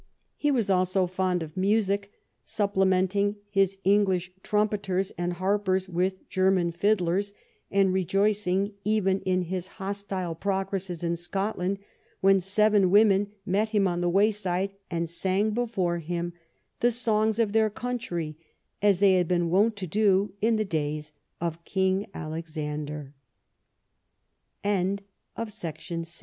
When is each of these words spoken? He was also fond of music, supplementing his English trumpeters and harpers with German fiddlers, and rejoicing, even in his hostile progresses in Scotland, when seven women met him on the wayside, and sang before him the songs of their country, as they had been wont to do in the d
He 0.35 0.49
was 0.49 0.67
also 0.71 1.05
fond 1.05 1.43
of 1.43 1.55
music, 1.55 2.11
supplementing 2.43 3.35
his 3.51 3.77
English 3.83 4.31
trumpeters 4.41 5.11
and 5.11 5.33
harpers 5.33 5.87
with 5.87 6.27
German 6.27 6.71
fiddlers, 6.71 7.35
and 7.69 7.93
rejoicing, 7.93 8.73
even 8.83 9.19
in 9.27 9.43
his 9.43 9.67
hostile 9.77 10.33
progresses 10.33 11.03
in 11.03 11.17
Scotland, 11.17 11.77
when 12.19 12.39
seven 12.39 12.89
women 12.89 13.31
met 13.45 13.69
him 13.69 13.87
on 13.87 14.01
the 14.01 14.09
wayside, 14.09 14.73
and 14.89 15.07
sang 15.07 15.51
before 15.51 15.99
him 15.99 16.33
the 16.79 16.89
songs 16.89 17.37
of 17.37 17.51
their 17.53 17.69
country, 17.69 18.35
as 18.81 18.97
they 18.97 19.13
had 19.17 19.27
been 19.27 19.51
wont 19.51 19.75
to 19.75 19.85
do 19.87 20.33
in 20.41 20.55
the 20.55 20.65
d 20.65 20.99